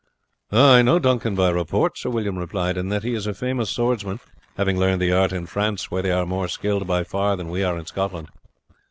[0.51, 4.19] "I know Duncan by report," Sir William replied, "and that he is a famous swordsman,
[4.57, 7.63] having learned the art in France, where they are more skilled by far than we
[7.63, 8.29] are in Scotland.